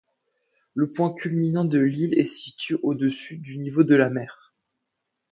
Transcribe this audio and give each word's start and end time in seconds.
Le 0.73 0.89
point 0.89 1.13
culminant 1.13 1.63
de 1.63 1.77
l'île 1.77 2.17
est 2.17 2.23
situé 2.23 2.73
à 2.73 2.79
au-dessus 2.81 3.37
du 3.37 3.59
niveau 3.59 3.83
de 3.83 3.93
la 3.95 4.09
mer. 4.09 4.51